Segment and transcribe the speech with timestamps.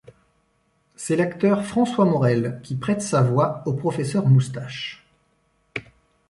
[0.95, 5.05] C'est l'acteur François Morel qui prête sa voix au professeur Moustache.